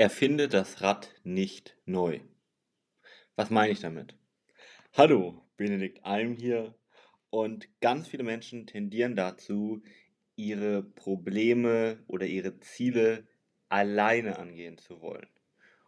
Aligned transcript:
Erfinde 0.00 0.46
das 0.46 0.80
Rad 0.80 1.12
nicht 1.24 1.76
neu. 1.84 2.20
Was 3.34 3.50
meine 3.50 3.72
ich 3.72 3.80
damit? 3.80 4.14
Hallo, 4.96 5.42
Benedikt 5.56 6.04
Alm 6.04 6.36
hier 6.36 6.76
und 7.30 7.66
ganz 7.80 8.06
viele 8.06 8.22
Menschen 8.22 8.68
tendieren 8.68 9.16
dazu, 9.16 9.82
ihre 10.36 10.84
Probleme 10.84 11.98
oder 12.06 12.26
ihre 12.26 12.60
Ziele 12.60 13.26
alleine 13.68 14.38
angehen 14.38 14.78
zu 14.78 15.02
wollen 15.02 15.26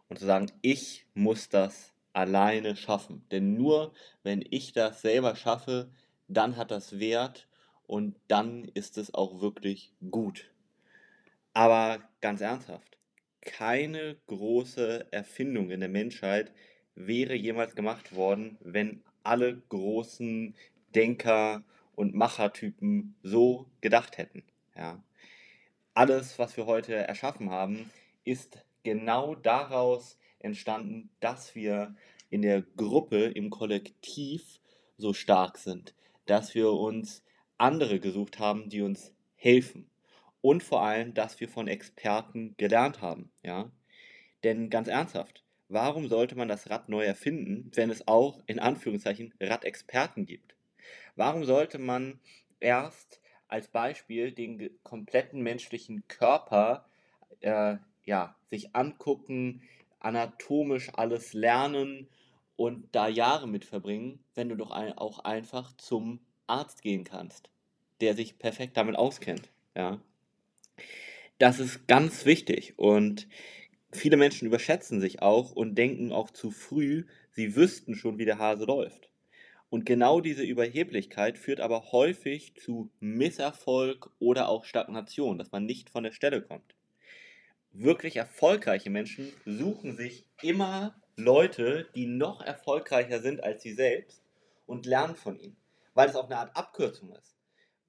und 0.09 0.19
zu 0.19 0.25
sagen, 0.25 0.51
ich 0.61 1.05
muss 1.13 1.47
das 1.47 1.93
alleine 2.11 2.75
schaffen. 2.75 3.25
Denn 3.31 3.53
nur 3.53 3.93
wenn 4.23 4.43
ich 4.49 4.73
das 4.73 5.01
selber 5.01 5.37
schaffe, 5.37 5.89
dann 6.27 6.57
hat 6.57 6.71
das 6.71 6.99
Wert 6.99 7.47
und 7.87 8.17
dann 8.27 8.65
ist 8.73 8.97
es 8.97 9.13
auch 9.13 9.39
wirklich 9.39 9.93
gut. 10.11 10.51
Aber 11.53 12.09
ganz 12.19 12.41
ernsthaft, 12.41 12.97
keine 13.41 14.17
große 14.27 15.07
Erfindung 15.11 15.71
in 15.71 15.79
der 15.79 15.89
Menschheit 15.89 16.51
wäre 16.95 17.33
jemals 17.33 17.75
gemacht 17.75 18.15
worden, 18.15 18.57
wenn 18.61 19.03
alle 19.23 19.57
großen 19.69 20.55
Denker 20.95 21.63
und 21.95 22.13
Machertypen 22.13 23.15
so 23.23 23.67
gedacht 23.81 24.17
hätten. 24.17 24.43
Ja. 24.75 25.03
Alles, 25.93 26.39
was 26.39 26.55
wir 26.57 26.65
heute 26.65 26.95
erschaffen 26.95 27.49
haben, 27.49 27.89
ist 28.23 28.63
genau 28.83 29.35
daraus 29.35 30.17
entstanden, 30.39 31.09
dass 31.19 31.55
wir 31.55 31.95
in 32.29 32.41
der 32.41 32.61
Gruppe, 32.61 33.25
im 33.25 33.49
Kollektiv 33.49 34.59
so 34.97 35.13
stark 35.13 35.57
sind, 35.57 35.93
dass 36.25 36.55
wir 36.55 36.71
uns 36.71 37.23
andere 37.57 37.99
gesucht 37.99 38.39
haben, 38.39 38.69
die 38.69 38.81
uns 38.81 39.13
helfen 39.35 39.90
und 40.41 40.63
vor 40.63 40.83
allem, 40.83 41.13
dass 41.13 41.39
wir 41.39 41.47
von 41.47 41.67
Experten 41.67 42.55
gelernt 42.57 43.01
haben, 43.01 43.31
ja. 43.43 43.71
Denn 44.43 44.69
ganz 44.69 44.87
ernsthaft, 44.87 45.43
warum 45.69 46.07
sollte 46.07 46.35
man 46.35 46.47
das 46.47 46.69
Rad 46.69 46.89
neu 46.89 47.03
erfinden, 47.03 47.71
wenn 47.75 47.89
es 47.89 48.07
auch 48.07 48.41
in 48.47 48.59
Anführungszeichen 48.59 49.33
Radexperten 49.39 50.25
gibt? 50.25 50.55
Warum 51.15 51.43
sollte 51.45 51.77
man 51.77 52.19
erst 52.59 53.21
als 53.47 53.67
Beispiel 53.67 54.31
den 54.31 54.71
kompletten 54.83 55.41
menschlichen 55.41 56.07
Körper 56.07 56.85
äh, 57.41 57.77
ja, 58.05 58.35
sich 58.49 58.75
angucken, 58.75 59.61
anatomisch 59.99 60.89
alles 60.93 61.33
lernen 61.33 62.07
und 62.55 62.95
da 62.95 63.07
Jahre 63.07 63.47
mit 63.47 63.65
verbringen, 63.65 64.23
wenn 64.35 64.49
du 64.49 64.55
doch 64.55 64.71
auch 64.71 65.19
einfach 65.19 65.75
zum 65.77 66.19
Arzt 66.47 66.81
gehen 66.81 67.03
kannst, 67.03 67.49
der 67.99 68.15
sich 68.15 68.39
perfekt 68.39 68.77
damit 68.77 68.95
auskennt, 68.95 69.51
ja? 69.75 69.99
Das 71.37 71.59
ist 71.59 71.87
ganz 71.87 72.25
wichtig 72.25 72.73
und 72.77 73.27
viele 73.91 74.17
Menschen 74.17 74.45
überschätzen 74.47 75.01
sich 75.01 75.21
auch 75.21 75.51
und 75.51 75.75
denken 75.75 76.11
auch 76.11 76.29
zu 76.29 76.51
früh, 76.51 77.05
sie 77.31 77.55
wüssten 77.55 77.95
schon, 77.95 78.17
wie 78.17 78.25
der 78.25 78.37
Hase 78.37 78.65
läuft. 78.65 79.09
Und 79.69 79.85
genau 79.85 80.19
diese 80.19 80.43
Überheblichkeit 80.43 81.37
führt 81.37 81.61
aber 81.61 81.93
häufig 81.93 82.55
zu 82.55 82.91
Misserfolg 82.99 84.11
oder 84.19 84.49
auch 84.49 84.65
Stagnation, 84.65 85.37
dass 85.37 85.51
man 85.51 85.65
nicht 85.65 85.89
von 85.89 86.03
der 86.03 86.11
Stelle 86.11 86.41
kommt. 86.41 86.75
Wirklich 87.71 88.17
erfolgreiche 88.17 88.89
Menschen 88.89 89.31
suchen 89.45 89.95
sich 89.95 90.25
immer 90.41 91.01
Leute, 91.15 91.87
die 91.95 92.05
noch 92.05 92.41
erfolgreicher 92.41 93.21
sind 93.21 93.43
als 93.43 93.63
sie 93.63 93.73
selbst 93.73 94.21
und 94.65 94.85
lernen 94.85 95.15
von 95.15 95.39
ihnen, 95.39 95.55
weil 95.93 96.09
es 96.09 96.15
auch 96.15 96.25
eine 96.25 96.37
Art 96.37 96.55
Abkürzung 96.55 97.13
ist. 97.15 97.37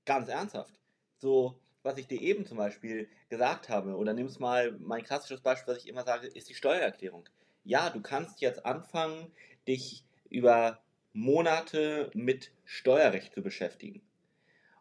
Ganz 0.04 0.28
ernsthaft. 0.28 0.78
So, 1.18 1.58
was 1.83 1.98
ich 1.98 2.06
dir 2.06 2.20
eben 2.20 2.47
zum 2.47 2.58
Beispiel 2.58 3.08
gesagt 3.28 3.69
habe, 3.69 3.97
oder 3.97 4.12
nimm 4.14 4.27
es 4.27 4.38
mal, 4.38 4.72
mein 4.78 5.02
klassisches 5.02 5.41
Beispiel, 5.41 5.75
was 5.75 5.83
ich 5.83 5.88
immer 5.88 6.05
sage, 6.05 6.27
ist 6.28 6.48
die 6.48 6.55
Steuererklärung. 6.55 7.28
Ja, 7.64 7.91
du 7.91 8.00
kannst 8.00 8.41
jetzt 8.41 8.64
anfangen, 8.64 9.33
dich 9.66 10.05
über 10.28 10.83
Monate 11.12 12.10
mit 12.14 12.53
Steuerrecht 12.64 13.34
zu 13.34 13.43
beschäftigen 13.43 14.03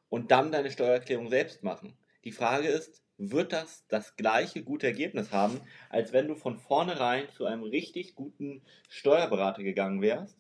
und 0.10 0.32
dann 0.32 0.52
deine 0.52 0.72
Steuererklärung 0.72 1.30
selbst 1.30 1.64
machen. 1.64 1.98
Die 2.24 2.32
Frage 2.32 2.68
ist, 2.68 3.02
wird 3.18 3.54
das 3.54 3.86
das 3.88 4.16
gleiche 4.16 4.64
gute 4.64 4.88
Ergebnis 4.88 5.32
haben, 5.32 5.62
als 5.90 6.12
wenn 6.12 6.28
du 6.28 6.36
von 6.36 6.58
vornherein 6.58 7.30
zu 7.30 7.46
einem 7.46 7.64
richtig 7.64 8.16
guten 8.16 8.62
Steuerberater 8.90 9.64
gegangen 9.64 10.02
wärst, 10.02 10.38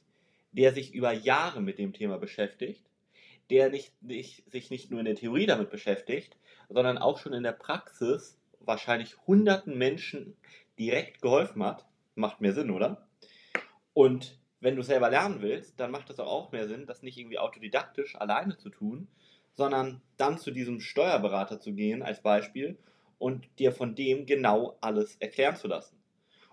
der 0.51 0.73
sich 0.73 0.93
über 0.93 1.13
Jahre 1.13 1.61
mit 1.61 1.77
dem 1.77 1.93
Thema 1.93 2.17
beschäftigt, 2.17 2.83
der 3.51 3.69
nicht, 3.69 3.93
nicht, 4.01 4.49
sich 4.49 4.69
nicht 4.71 4.89
nur 4.89 4.99
in 4.99 5.05
der 5.05 5.15
Theorie 5.15 5.45
damit 5.45 5.69
beschäftigt, 5.69 6.37
sondern 6.69 6.97
auch 6.97 7.19
schon 7.19 7.33
in 7.33 7.43
der 7.43 7.51
Praxis 7.51 8.39
wahrscheinlich 8.59 9.17
hunderten 9.27 9.77
Menschen 9.77 10.37
direkt 10.79 11.21
geholfen 11.21 11.63
hat. 11.63 11.85
Macht 12.15 12.41
mehr 12.41 12.53
Sinn, 12.53 12.71
oder? 12.71 13.07
Und 13.93 14.39
wenn 14.61 14.75
du 14.75 14.83
selber 14.83 15.09
lernen 15.09 15.41
willst, 15.41 15.79
dann 15.79 15.91
macht 15.91 16.09
es 16.09 16.19
auch 16.19 16.51
mehr 16.51 16.67
Sinn, 16.67 16.85
das 16.85 17.03
nicht 17.03 17.17
irgendwie 17.17 17.39
autodidaktisch 17.39 18.15
alleine 18.15 18.57
zu 18.57 18.69
tun, 18.69 19.07
sondern 19.53 20.01
dann 20.17 20.37
zu 20.37 20.51
diesem 20.51 20.79
Steuerberater 20.79 21.59
zu 21.59 21.73
gehen 21.73 22.03
als 22.03 22.21
Beispiel 22.21 22.77
und 23.17 23.47
dir 23.59 23.71
von 23.71 23.95
dem 23.95 24.25
genau 24.25 24.77
alles 24.81 25.17
erklären 25.17 25.55
zu 25.55 25.67
lassen. 25.67 25.97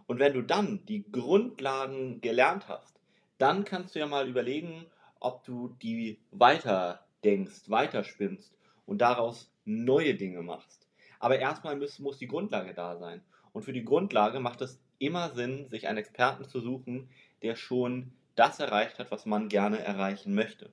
Und 0.06 0.19
wenn 0.19 0.32
du 0.32 0.42
dann 0.42 0.84
die 0.87 1.04
Grundlagen 1.12 2.20
gelernt 2.20 2.66
hast, 2.69 2.98
dann 3.37 3.64
kannst 3.64 3.94
du 3.94 4.00
ja 4.00 4.06
mal 4.06 4.28
überlegen, 4.28 4.87
ob 5.20 5.44
du 5.44 5.76
die 5.82 6.18
weiter 6.30 7.06
denkst, 7.24 7.68
weiterspinnst 7.68 8.56
und 8.86 8.98
daraus 8.98 9.52
neue 9.64 10.14
Dinge 10.14 10.42
machst. 10.42 10.88
Aber 11.20 11.38
erstmal 11.38 11.76
muss, 11.76 11.98
muss 11.98 12.18
die 12.18 12.28
Grundlage 12.28 12.74
da 12.74 12.96
sein. 12.96 13.22
Und 13.52 13.64
für 13.64 13.72
die 13.72 13.84
Grundlage 13.84 14.40
macht 14.40 14.60
es 14.60 14.80
immer 14.98 15.30
Sinn, 15.30 15.68
sich 15.68 15.88
einen 15.88 15.98
Experten 15.98 16.44
zu 16.44 16.60
suchen, 16.60 17.08
der 17.42 17.56
schon 17.56 18.12
das 18.34 18.60
erreicht 18.60 18.98
hat, 18.98 19.10
was 19.10 19.26
man 19.26 19.48
gerne 19.48 19.80
erreichen 19.80 20.34
möchte. 20.34 20.70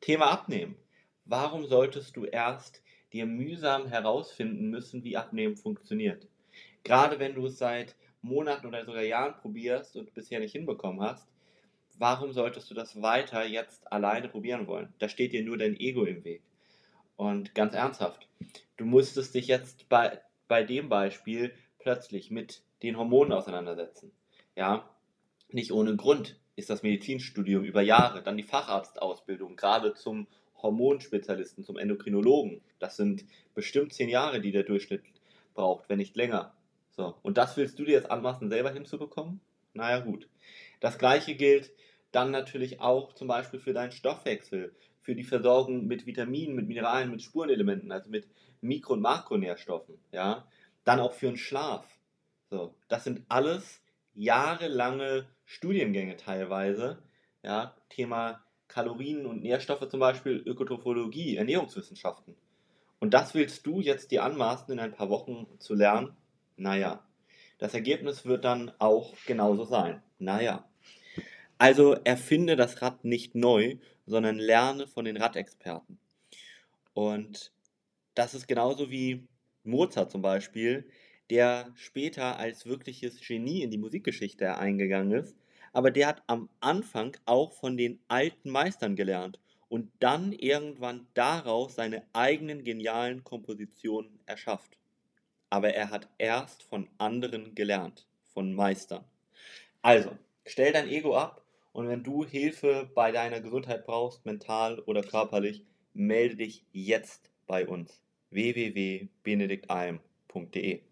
Thema 0.00 0.30
Abnehmen. 0.30 0.76
Warum 1.24 1.66
solltest 1.66 2.16
du 2.16 2.24
erst 2.24 2.82
dir 3.12 3.26
mühsam 3.26 3.86
herausfinden 3.86 4.68
müssen, 4.68 5.04
wie 5.04 5.16
Abnehmen 5.16 5.56
funktioniert? 5.56 6.28
Gerade 6.84 7.18
wenn 7.18 7.34
du 7.34 7.46
es 7.46 7.58
seit 7.58 7.96
Monaten 8.22 8.66
oder 8.66 8.84
sogar 8.84 9.02
Jahren 9.02 9.36
probierst 9.36 9.96
und 9.96 10.12
bisher 10.14 10.40
nicht 10.40 10.52
hinbekommen 10.52 11.02
hast, 11.02 11.28
warum 12.00 12.32
solltest 12.32 12.70
du 12.70 12.74
das 12.74 13.00
weiter 13.02 13.46
jetzt 13.46 13.92
alleine 13.92 14.28
probieren 14.28 14.66
wollen? 14.66 14.92
Da 14.98 15.08
steht 15.08 15.32
dir 15.32 15.44
nur 15.44 15.58
dein 15.58 15.78
Ego 15.78 16.04
im 16.04 16.24
Weg. 16.24 16.42
Und 17.16 17.54
ganz 17.54 17.74
ernsthaft, 17.74 18.26
du 18.78 18.86
musstest 18.86 19.34
dich 19.34 19.46
jetzt 19.46 19.88
bei, 19.90 20.18
bei 20.48 20.64
dem 20.64 20.88
Beispiel 20.88 21.52
plötzlich 21.78 22.30
mit 22.30 22.62
den 22.82 22.96
Hormonen 22.96 23.32
auseinandersetzen. 23.32 24.10
Ja, 24.56 24.88
nicht 25.50 25.72
ohne 25.72 25.94
Grund 25.96 26.40
ist 26.56 26.70
das 26.70 26.82
Medizinstudium 26.82 27.64
über 27.64 27.82
Jahre, 27.82 28.22
dann 28.22 28.38
die 28.38 28.42
Facharztausbildung, 28.44 29.56
gerade 29.56 29.92
zum 29.92 30.26
Hormonspezialisten, 30.62 31.64
zum 31.64 31.76
Endokrinologen. 31.76 32.62
Das 32.78 32.96
sind 32.96 33.24
bestimmt 33.54 33.92
zehn 33.92 34.08
Jahre, 34.08 34.40
die 34.40 34.52
der 34.52 34.62
Durchschnitt 34.62 35.02
braucht, 35.52 35.88
wenn 35.90 35.98
nicht 35.98 36.16
länger. 36.16 36.54
So, 36.90 37.14
und 37.22 37.36
das 37.36 37.58
willst 37.58 37.78
du 37.78 37.84
dir 37.84 37.92
jetzt 37.92 38.10
anmaßen, 38.10 38.48
selber 38.48 38.70
hinzubekommen? 38.70 39.40
Naja, 39.74 40.00
gut. 40.00 40.28
Das 40.80 40.98
gleiche 40.98 41.34
gilt 41.34 41.70
dann 42.12 42.30
natürlich 42.30 42.80
auch 42.80 43.14
zum 43.14 43.28
Beispiel 43.28 43.60
für 43.60 43.72
deinen 43.72 43.92
Stoffwechsel, 43.92 44.74
für 45.00 45.14
die 45.14 45.24
Versorgung 45.24 45.86
mit 45.86 46.06
Vitaminen, 46.06 46.54
mit 46.54 46.68
Mineralien, 46.68 47.10
mit 47.10 47.22
Spurenelementen, 47.22 47.90
also 47.92 48.10
mit 48.10 48.28
Mikro- 48.60 48.94
und 48.94 49.00
Makronährstoffen, 49.00 49.98
ja. 50.12 50.46
Dann 50.84 51.00
auch 51.00 51.12
für 51.12 51.26
den 51.26 51.36
Schlaf. 51.36 51.86
So, 52.50 52.74
das 52.88 53.04
sind 53.04 53.22
alles 53.28 53.82
jahrelange 54.14 55.26
Studiengänge 55.44 56.16
teilweise, 56.16 57.02
ja. 57.42 57.74
Thema 57.88 58.44
Kalorien 58.68 59.26
und 59.26 59.42
Nährstoffe 59.42 59.88
zum 59.88 60.00
Beispiel, 60.00 60.42
Ökotrophologie, 60.46 61.36
Ernährungswissenschaften. 61.36 62.36
Und 63.00 63.14
das 63.14 63.34
willst 63.34 63.66
du 63.66 63.80
jetzt 63.80 64.10
dir 64.10 64.24
anmaßen, 64.24 64.72
in 64.72 64.78
ein 64.78 64.92
paar 64.92 65.08
Wochen 65.08 65.46
zu 65.58 65.74
lernen? 65.74 66.16
Naja, 66.56 67.02
das 67.58 67.74
Ergebnis 67.74 68.26
wird 68.26 68.44
dann 68.44 68.72
auch 68.78 69.14
genauso 69.26 69.64
sein. 69.64 70.02
Naja. 70.18 70.69
Also 71.60 71.92
erfinde 72.04 72.56
das 72.56 72.80
Rad 72.80 73.04
nicht 73.04 73.34
neu, 73.34 73.76
sondern 74.06 74.38
lerne 74.38 74.86
von 74.86 75.04
den 75.04 75.18
Radexperten. 75.18 75.98
Und 76.94 77.52
das 78.14 78.32
ist 78.32 78.48
genauso 78.48 78.90
wie 78.90 79.28
Mozart 79.62 80.10
zum 80.10 80.22
Beispiel, 80.22 80.88
der 81.28 81.70
später 81.74 82.38
als 82.38 82.64
wirkliches 82.64 83.20
Genie 83.20 83.62
in 83.62 83.70
die 83.70 83.76
Musikgeschichte 83.76 84.56
eingegangen 84.56 85.12
ist, 85.12 85.36
aber 85.74 85.90
der 85.90 86.06
hat 86.06 86.22
am 86.28 86.48
Anfang 86.60 87.14
auch 87.26 87.52
von 87.52 87.76
den 87.76 88.00
alten 88.08 88.48
Meistern 88.48 88.96
gelernt 88.96 89.38
und 89.68 89.92
dann 90.00 90.32
irgendwann 90.32 91.08
daraus 91.12 91.74
seine 91.74 92.06
eigenen 92.14 92.64
genialen 92.64 93.22
Kompositionen 93.22 94.18
erschafft. 94.24 94.78
Aber 95.50 95.74
er 95.74 95.90
hat 95.90 96.08
erst 96.16 96.62
von 96.62 96.88
anderen 96.96 97.54
gelernt, 97.54 98.06
von 98.32 98.54
Meistern. 98.54 99.04
Also, 99.82 100.16
stell 100.46 100.72
dein 100.72 100.88
Ego 100.88 101.18
ab 101.18 101.44
und 101.80 101.88
wenn 101.88 102.04
du 102.04 102.24
Hilfe 102.26 102.90
bei 102.94 103.10
deiner 103.10 103.40
Gesundheit 103.40 103.86
brauchst, 103.86 104.26
mental 104.26 104.80
oder 104.80 105.02
körperlich, 105.02 105.64
melde 105.94 106.36
dich 106.36 106.66
jetzt 106.72 107.32
bei 107.46 107.66
uns. 107.66 108.02
www.benediktalm.de 108.30 110.89